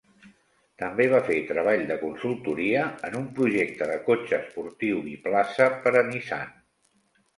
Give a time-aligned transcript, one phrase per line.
[0.83, 6.03] També va fer treball de consultoria en un projecte de cotxe esportiu biplaça per a
[6.09, 6.57] Nissan.